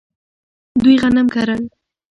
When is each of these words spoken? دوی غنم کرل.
دوی 0.83 0.95
غنم 1.01 1.27
کرل. 1.33 1.61